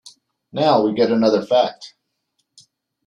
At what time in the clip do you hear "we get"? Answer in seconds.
0.83-1.11